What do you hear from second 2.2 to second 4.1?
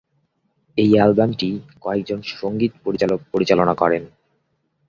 সংগীত পরিচালক পরিচালনা করেন।